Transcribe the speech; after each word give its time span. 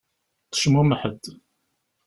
Tecmumeḥ-d. 0.51 1.23